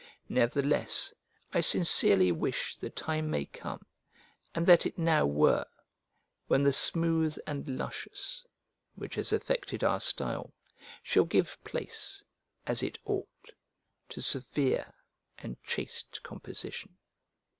Nevertheless, 0.29 1.13
I 1.53 1.61
sincerely 1.61 2.31
wish 2.31 2.75
the 2.75 2.89
time 2.89 3.29
may 3.29 3.45
come, 3.45 3.85
and 4.55 4.65
that 4.65 4.87
it 4.87 4.97
now 4.97 5.27
were, 5.27 5.63
when 6.47 6.63
the 6.63 6.73
smooth 6.73 7.37
and 7.45 7.77
luscious, 7.77 8.43
which 8.95 9.13
has 9.13 9.31
affected 9.31 9.83
our 9.83 9.99
style, 9.99 10.53
shall 11.03 11.25
give 11.25 11.55
place, 11.63 12.23
as 12.65 12.81
it 12.81 12.97
ought, 13.05 13.51
to 14.09 14.23
severe 14.23 14.91
and 15.37 15.61
chaste 15.61 16.23
composition. 16.23 16.97